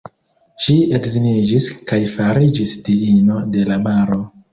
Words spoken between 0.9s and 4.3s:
edziniĝis, kaj fariĝis diino de la maro.